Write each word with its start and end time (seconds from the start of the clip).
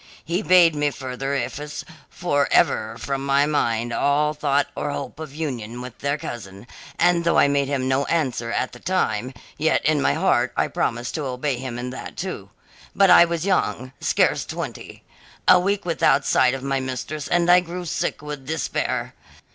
He 0.25 0.41
bade 0.41 0.73
me 0.73 0.89
further 0.89 1.35
efface 1.35 1.85
for 2.09 2.47
ever 2.51 2.97
from 2.97 3.23
my 3.23 3.45
mind 3.45 3.93
all 3.93 4.33
thought 4.33 4.65
or 4.75 4.89
hope 4.89 5.19
of 5.19 5.35
union 5.35 5.79
with 5.79 5.99
their 5.99 6.17
cousin, 6.17 6.65
and 6.97 7.23
though 7.23 7.37
I 7.37 7.47
made 7.47 7.67
him 7.67 7.87
no 7.87 8.05
answer 8.05 8.51
at 8.51 8.71
the 8.71 8.79
time, 8.79 9.31
yet 9.59 9.85
in 9.85 10.01
my 10.01 10.15
heart 10.15 10.53
I 10.57 10.69
promised 10.69 11.13
to 11.13 11.25
obey 11.25 11.57
him 11.59 11.77
in 11.77 11.91
that, 11.91 12.17
too. 12.17 12.49
But 12.95 13.11
I 13.11 13.25
was 13.25 13.45
young 13.45 13.91
scarce 13.99 14.43
twenty. 14.43 15.03
A 15.47 15.59
week 15.59 15.85
without 15.85 16.25
sight 16.25 16.55
of 16.55 16.63
my 16.63 16.79
mistress 16.79 17.27
and 17.27 17.47
I 17.47 17.59
grew 17.59 17.85
sick 17.85 18.23
with 18.23 18.47
despair. 18.47 19.13